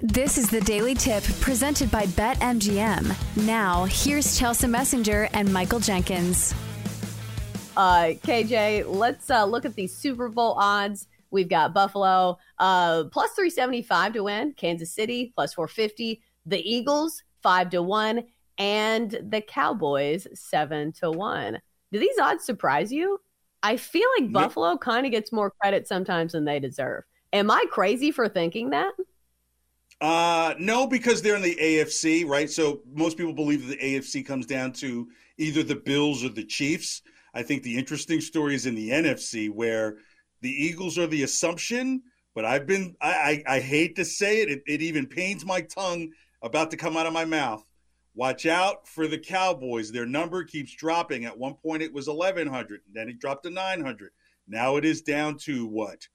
[0.00, 3.44] This is the Daily Tip presented by BetMGM.
[3.44, 6.54] Now, here's Chelsa Messinger and Michael Jenkins.
[7.76, 11.08] Uh, KJ, let's uh, look at these Super Bowl odds.
[11.32, 17.70] We've got Buffalo uh, plus 375 to win, Kansas City plus 450, the Eagles 5
[17.70, 18.22] to 1,
[18.58, 21.60] and the Cowboys 7 to 1.
[21.90, 23.20] Do these odds surprise you?
[23.64, 27.02] I feel like Buffalo kind of gets more credit sometimes than they deserve.
[27.32, 28.92] Am I crazy for thinking that?
[30.00, 32.48] Uh, no, because they're in the AFC, right?
[32.48, 36.44] So most people believe that the AFC comes down to either the Bills or the
[36.44, 37.02] Chiefs.
[37.34, 39.96] I think the interesting story is in the NFC where
[40.40, 42.02] the Eagles are the assumption,
[42.34, 45.62] but I've been, I, I, I hate to say it, it, it even pains my
[45.62, 46.10] tongue
[46.42, 47.64] about to come out of my mouth.
[48.14, 49.90] Watch out for the Cowboys.
[49.90, 51.24] Their number keeps dropping.
[51.24, 54.10] At one point, it was 1,100, then it dropped to 900.
[54.46, 56.06] Now it is down to what?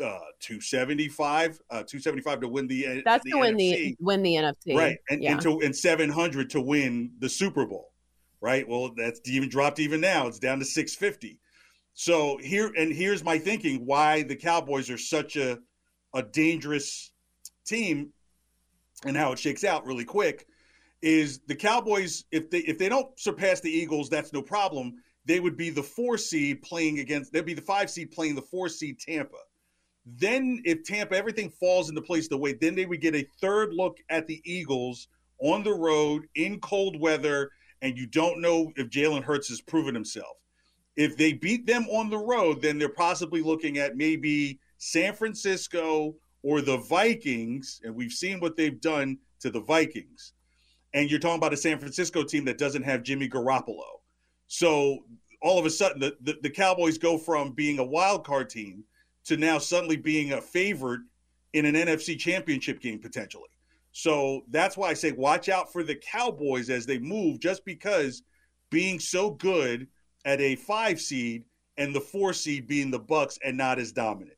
[0.00, 3.58] Uh, 275 uh, 275 to win the that's the to win NFC.
[3.58, 5.32] the win the NFC right and, yeah.
[5.32, 7.90] and to and 700 to win the Super Bowl
[8.40, 8.66] right?
[8.66, 10.26] Well that's even dropped even now.
[10.26, 11.38] It's down to 650
[11.94, 15.58] so here and here's my thinking why the Cowboys are such a
[16.14, 17.12] a dangerous
[17.66, 18.12] team
[19.04, 20.46] and how it shakes out really quick
[21.02, 24.94] is the Cowboys if they if they don't surpass the Eagles that's no problem.
[25.26, 28.42] They would be the 4 seed playing against they'd be the 5 seed playing the
[28.42, 29.36] 4 seed Tampa
[30.06, 33.74] then, if Tampa everything falls into place the way, then they would get a third
[33.74, 37.50] look at the Eagles on the road in cold weather,
[37.82, 40.36] and you don't know if Jalen Hurts has proven himself.
[40.96, 46.14] If they beat them on the road, then they're possibly looking at maybe San Francisco
[46.42, 50.32] or the Vikings, and we've seen what they've done to the Vikings.
[50.94, 54.00] And you're talking about a San Francisco team that doesn't have Jimmy Garoppolo.
[54.48, 55.04] So
[55.42, 58.84] all of a sudden, the, the, the Cowboys go from being a wild card team
[59.26, 61.00] to now suddenly being a favorite
[61.52, 63.48] in an NFC championship game potentially.
[63.92, 68.22] So that's why I say watch out for the Cowboys as they move, just because
[68.70, 69.88] being so good
[70.24, 71.44] at a five seed
[71.76, 74.36] and the four seed being the Bucs and not as dominant.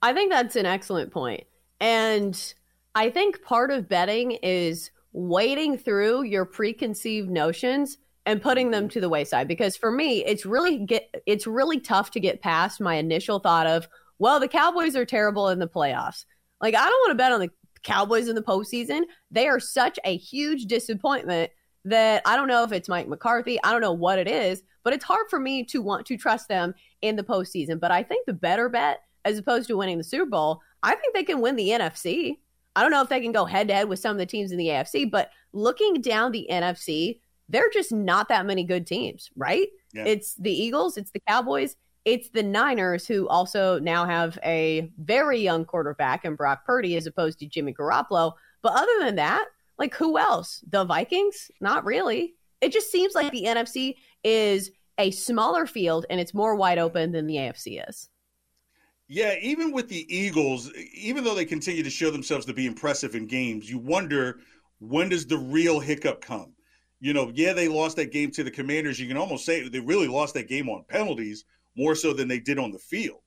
[0.00, 1.44] I think that's an excellent point.
[1.80, 2.54] And
[2.94, 8.90] I think part of betting is wading through your preconceived notions and putting them mm-hmm.
[8.90, 12.78] to the wayside because for me it's really get it's really tough to get past
[12.78, 16.26] my initial thought of well the cowboys are terrible in the playoffs.
[16.60, 17.50] Like i don't want to bet on the
[17.82, 19.02] cowboys in the postseason.
[19.30, 21.50] They are such a huge disappointment
[21.84, 24.92] that i don't know if it's mike mccarthy i don't know what it is but
[24.92, 27.80] it's hard for me to want to trust them in the postseason.
[27.80, 31.14] But i think the better bet as opposed to winning the super bowl i think
[31.14, 32.36] they can win the nfc
[32.76, 34.52] i don't know if they can go head to head with some of the teams
[34.52, 37.18] in the afc but looking down the nfc
[37.48, 39.68] they're just not that many good teams, right?
[39.92, 40.04] Yeah.
[40.04, 45.40] It's the Eagles, it's the Cowboys, it's the Niners, who also now have a very
[45.40, 48.32] young quarterback in Brock Purdy as opposed to Jimmy Garoppolo.
[48.62, 49.46] But other than that,
[49.78, 50.62] like who else?
[50.68, 51.50] The Vikings?
[51.60, 52.34] Not really.
[52.60, 57.12] It just seems like the NFC is a smaller field and it's more wide open
[57.12, 58.08] than the AFC is.
[59.06, 63.14] Yeah, even with the Eagles, even though they continue to show themselves to be impressive
[63.14, 64.40] in games, you wonder
[64.80, 66.52] when does the real hiccup come?
[67.00, 68.98] You know, yeah, they lost that game to the Commanders.
[68.98, 71.44] You can almost say they really lost that game on penalties
[71.76, 73.20] more so than they did on the field.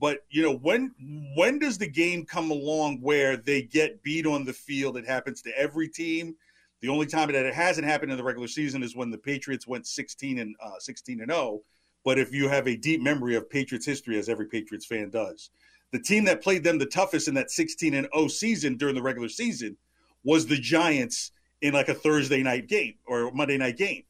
[0.00, 0.92] But you know, when
[1.36, 4.96] when does the game come along where they get beat on the field?
[4.96, 6.34] It happens to every team.
[6.80, 9.66] The only time that it hasn't happened in the regular season is when the Patriots
[9.66, 11.62] went 16 and uh, 16 and 0.
[12.04, 15.50] But if you have a deep memory of Patriots history, as every Patriots fan does,
[15.92, 19.02] the team that played them the toughest in that 16 and 0 season during the
[19.02, 19.76] regular season
[20.24, 21.30] was the Giants
[21.64, 24.02] in like a Thursday night game or Monday night game.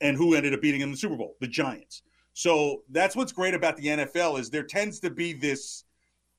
[0.00, 1.34] And who ended up beating in the Super Bowl?
[1.40, 2.02] The Giants.
[2.34, 5.84] So that's what's great about the NFL is there tends to be this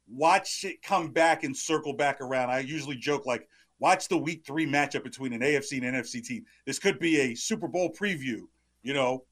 [0.07, 2.51] watch it come back and circle back around.
[2.51, 6.45] I usually joke like watch the week 3 matchup between an AFC and NFC team.
[6.65, 8.43] This could be a Super Bowl preview,
[8.81, 9.25] you know.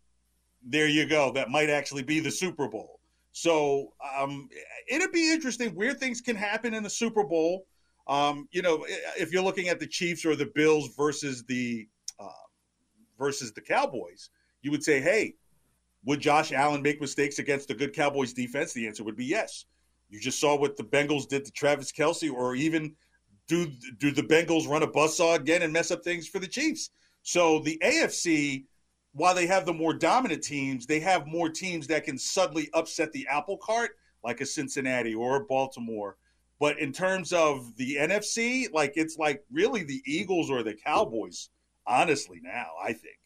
[0.67, 1.31] There you go.
[1.31, 2.99] That might actually be the Super Bowl.
[3.31, 4.49] So um,
[4.89, 7.65] it'd be interesting where things can happen in the Super Bowl.
[8.07, 8.85] Um, you know,
[9.17, 11.87] if you're looking at the Chiefs or the Bills versus the
[12.19, 12.29] uh,
[13.17, 14.29] versus the Cowboys,
[14.61, 15.35] you would say, hey,
[16.05, 18.73] would Josh Allen make mistakes against the good Cowboys defense?
[18.73, 19.65] The answer would be yes.
[20.09, 22.95] You just saw what the Bengals did to Travis Kelce, or even
[23.47, 23.67] do
[23.97, 26.91] do the Bengals run a buzzsaw again and mess up things for the Chiefs?
[27.21, 28.65] So the AFC,
[29.13, 33.11] while they have the more dominant teams, they have more teams that can suddenly upset
[33.11, 33.91] the apple cart,
[34.23, 36.17] like a Cincinnati or a Baltimore.
[36.59, 41.49] But in terms of the NFC, like it's like really the Eagles or the Cowboys,
[41.87, 43.17] honestly, now, I think.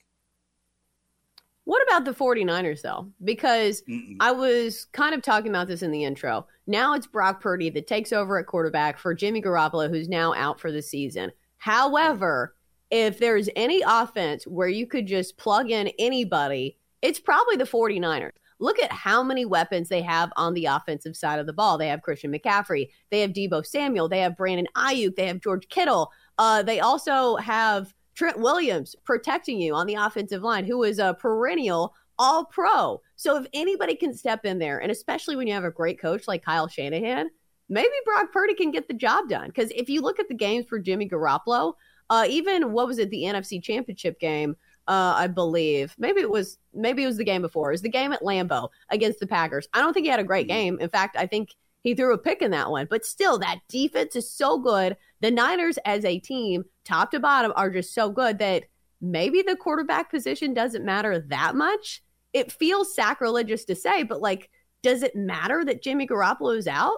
[1.66, 3.10] What about the 49ers, though?
[3.24, 4.18] Because Mm-mm.
[4.20, 6.46] I was kind of talking about this in the intro.
[6.68, 10.60] Now it's Brock Purdy that takes over at quarterback for Jimmy Garoppolo, who's now out
[10.60, 11.32] for the season.
[11.58, 12.56] However,
[12.92, 18.32] if there's any offense where you could just plug in anybody, it's probably the 49ers.
[18.64, 21.78] Look at how many weapons they have on the offensive side of the ball.
[21.78, 25.68] They have Christian McCaffrey, they have Deebo Samuel, they have Brandon Aiyuk, they have George
[25.68, 26.10] Kittle.
[26.38, 31.18] Uh, they also have Trent Williams protecting you on the offensive line, who is a
[31.20, 33.02] perennial all pro.
[33.18, 36.26] So if anybody can step in there, and especially when you have a great coach
[36.26, 37.32] like Kyle Shanahan,
[37.68, 39.48] maybe Brock Purdy can get the job done.
[39.48, 41.74] Because if you look at the games for Jimmy Garoppolo,
[42.10, 44.56] uh, even what was it, the NFC Championship game,
[44.88, 45.96] uh, I believe.
[45.98, 47.70] Maybe it was maybe it was the game before.
[47.70, 49.68] It was the game at Lambeau against the Packers.
[49.74, 50.58] I don't think he had a great mm-hmm.
[50.58, 50.80] game.
[50.80, 51.50] In fact, I think
[51.84, 52.88] he threw a pick in that one.
[52.90, 54.98] But still, that defense is so good.
[55.22, 58.64] The Niners as a team, top to bottom, are just so good that
[59.02, 62.02] maybe the quarterback position doesn't matter that much.
[62.32, 64.50] It feels sacrilegious to say, but like,
[64.82, 66.98] does it matter that Jimmy Garoppolo is out?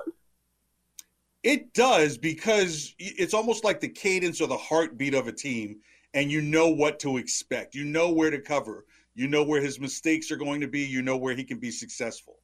[1.44, 5.78] It does because it's almost like the cadence or the heartbeat of a team,
[6.16, 7.76] and you know what to expect.
[7.76, 8.86] You know where to cover.
[9.14, 10.82] You know where his mistakes are going to be.
[10.82, 12.40] You know where he can be successful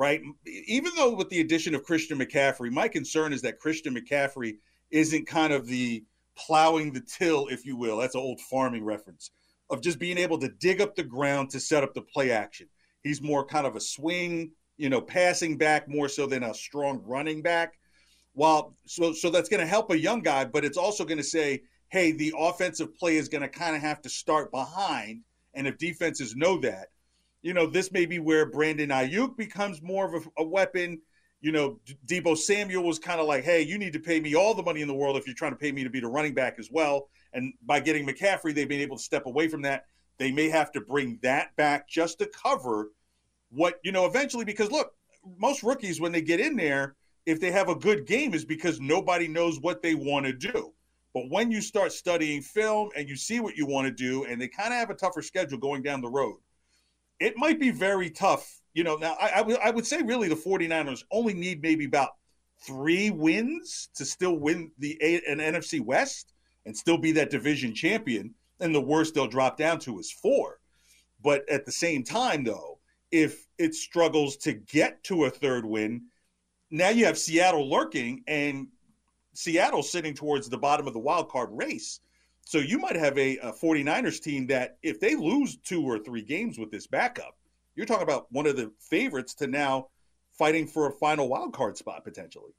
[0.00, 0.22] right?
[0.46, 4.56] Even though with the addition of Christian McCaffrey, my concern is that Christian McCaffrey
[4.90, 6.04] isn't kind of the
[6.36, 7.98] plowing the till, if you will.
[7.98, 9.30] That's an old farming reference
[9.68, 12.66] of just being able to dig up the ground to set up the play action.
[13.02, 17.02] He's more kind of a swing, you know, passing back more so than a strong
[17.04, 17.74] running back.
[18.32, 21.24] While so so that's going to help a young guy, but it's also going to
[21.24, 25.22] say, hey, the offensive play is going to kind of have to start behind,
[25.54, 26.88] and if defenses know that,
[27.42, 31.00] you know, this may be where Brandon Aiyuk becomes more of a, a weapon.
[31.40, 34.54] You know, Deebo Samuel was kind of like, hey, you need to pay me all
[34.54, 36.34] the money in the world if you're trying to pay me to be the running
[36.34, 37.08] back as well.
[37.32, 39.86] And by getting McCaffrey, they've been able to step away from that.
[40.18, 42.90] They may have to bring that back just to cover
[43.50, 44.92] what, you know, eventually, because look,
[45.38, 46.94] most rookies, when they get in there,
[47.24, 50.74] if they have a good game, is because nobody knows what they want to do.
[51.12, 54.40] But when you start studying film and you see what you want to do, and
[54.40, 56.36] they kind of have a tougher schedule going down the road,
[57.18, 58.60] it might be very tough.
[58.74, 61.84] You know, now I, I, w- I would say really the 49ers only need maybe
[61.84, 62.10] about
[62.64, 66.32] three wins to still win the A- an NFC West
[66.64, 68.34] and still be that division champion.
[68.60, 70.60] And the worst they'll drop down to is four.
[71.22, 72.78] But at the same time, though,
[73.10, 76.02] if it struggles to get to a third win,
[76.70, 78.68] now you have Seattle lurking and
[79.34, 82.00] Seattle sitting towards the bottom of the wild card race.
[82.44, 86.22] So you might have a, a 49ers team that if they lose two or three
[86.22, 87.36] games with this backup,
[87.76, 89.88] you're talking about one of the favorites to now
[90.36, 92.52] fighting for a final wild card spot potentially.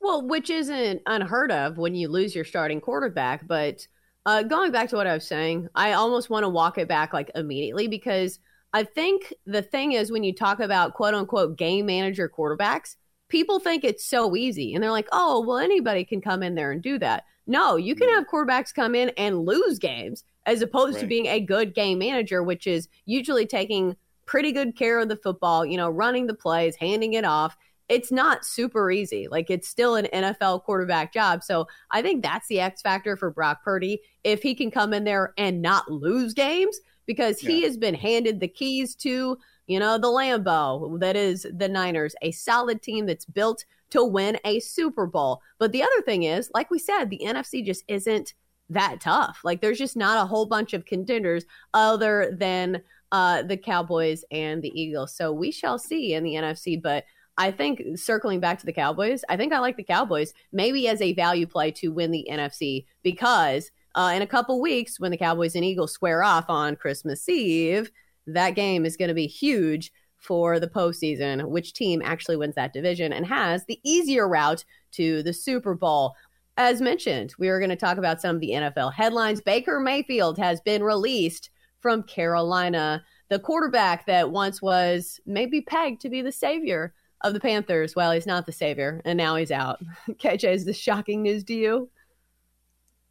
[0.00, 3.46] Well, which isn't unheard of when you lose your starting quarterback.
[3.46, 3.86] But
[4.26, 7.12] uh, going back to what I was saying, I almost want to walk it back
[7.12, 8.38] like immediately because
[8.74, 12.96] I think the thing is when you talk about quote unquote game manager quarterbacks,
[13.28, 16.72] people think it's so easy and they're like, oh, well, anybody can come in there
[16.72, 17.24] and do that.
[17.46, 21.02] No, you can have quarterbacks come in and lose games as opposed right.
[21.02, 25.16] to being a good game manager, which is usually taking pretty good care of the
[25.16, 27.56] football, you know, running the plays, handing it off.
[27.90, 29.28] It's not super easy.
[29.30, 31.44] Like it's still an NFL quarterback job.
[31.44, 34.00] So I think that's the X factor for Brock Purdy.
[34.22, 37.66] If he can come in there and not lose games, because he yeah.
[37.66, 42.32] has been handed the keys to you know, the Lambo that is the Niners, a
[42.32, 45.40] solid team that's built to win a Super Bowl.
[45.58, 48.34] But the other thing is, like we said, the NFC just isn't
[48.70, 49.40] that tough.
[49.44, 52.82] Like there's just not a whole bunch of contenders other than
[53.12, 55.14] uh, the Cowboys and the Eagles.
[55.14, 56.80] So we shall see in the NFC.
[56.80, 57.04] But
[57.36, 61.00] I think circling back to the Cowboys, I think I like the Cowboys maybe as
[61.00, 65.16] a value play to win the NFC because uh, in a couple weeks when the
[65.16, 67.90] Cowboys and Eagles square off on Christmas Eve,
[68.26, 71.48] that game is going to be huge for the postseason.
[71.48, 76.14] Which team actually wins that division and has the easier route to the Super Bowl?
[76.56, 79.40] As mentioned, we are going to talk about some of the NFL headlines.
[79.40, 86.08] Baker Mayfield has been released from Carolina, the quarterback that once was maybe pegged to
[86.08, 87.96] be the savior of the Panthers.
[87.96, 89.80] Well, he's not the savior, and now he's out.
[90.08, 91.90] KJ, is this shocking news to you?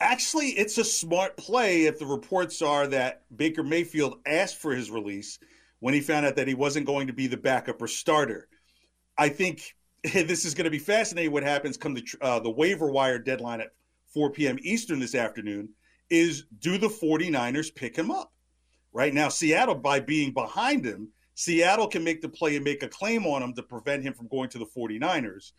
[0.04, 4.92] Actually, it's a smart play if the reports are that Baker Mayfield asked for his
[4.92, 5.40] release
[5.80, 8.50] when he found out that he wasn't going to be the backup or starter.
[9.18, 12.92] I think this is going to be fascinating what happens come the, uh, the waiver
[12.92, 13.72] wire deadline at
[14.14, 14.58] 4 p.m.
[14.62, 15.70] Eastern this afternoon
[16.10, 18.34] is do the 49ers pick him up?
[18.92, 22.90] Right now, Seattle, by being behind him, Seattle can make the play and make a
[22.90, 25.54] claim on him to prevent him from going to the 49ers.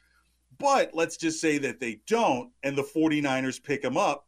[0.58, 4.26] But let's just say that they don't and the 49ers pick him up.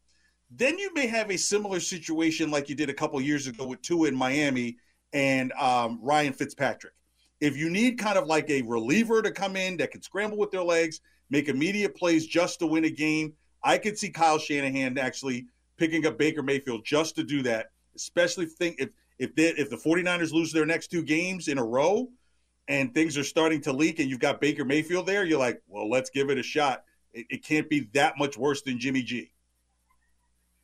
[0.50, 3.82] Then you may have a similar situation like you did a couple years ago with
[3.82, 4.76] Tua in Miami
[5.12, 6.92] and um, Ryan Fitzpatrick.
[7.40, 10.50] If you need kind of like a reliever to come in that can scramble with
[10.50, 11.00] their legs,
[11.30, 16.06] make immediate plays just to win a game, I could see Kyle Shanahan actually picking
[16.06, 20.32] up Baker Mayfield just to do that, especially think if if they, if the 49ers
[20.32, 22.08] lose their next two games in a row
[22.68, 25.88] and things are starting to leak and you've got Baker Mayfield there, you're like, well,
[25.88, 26.84] let's give it a shot.
[27.14, 29.30] It, it can't be that much worse than Jimmy G.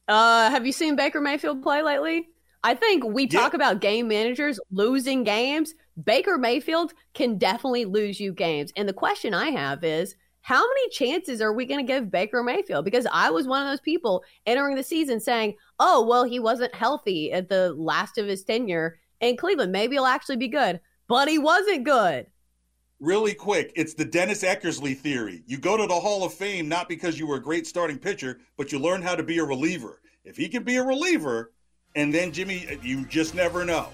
[0.09, 2.29] Uh, have you seen Baker Mayfield play lately?
[2.65, 3.57] I think we talk yeah.
[3.57, 5.75] about game managers losing games.
[6.05, 8.73] Baker Mayfield can definitely lose you games.
[8.77, 12.43] And the question I have is how many chances are we going to give Baker
[12.43, 12.85] Mayfield?
[12.85, 16.75] Because I was one of those people entering the season saying, oh, well, he wasn't
[16.75, 19.73] healthy at the last of his tenure in Cleveland.
[19.73, 20.81] Maybe he'll actually be good.
[21.09, 22.27] But he wasn't good.
[23.03, 25.43] Really quick, it's the Dennis Eckersley theory.
[25.49, 28.39] You go to the Hall of Fame not because you were a great starting pitcher,
[28.57, 30.01] but you learn how to be a reliever.
[30.25, 31.51] If he can be a reliever,
[31.97, 33.89] and then Jimmy, you just never know.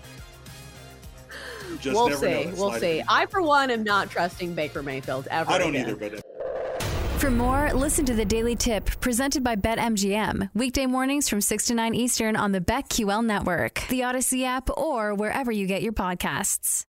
[1.81, 2.53] Just we'll see.
[2.55, 3.03] We'll see.
[3.09, 5.51] I, for one, am not trusting Baker Mayfield ever.
[5.51, 5.89] I don't again.
[5.89, 6.15] either, but.
[6.19, 10.51] Uh, for more, listen to the Daily Tip presented by BetMGM.
[10.53, 15.15] Weekday mornings from 6 to 9 Eastern on the BetQL network, the Audacy app, or
[15.15, 16.85] wherever you get your podcasts.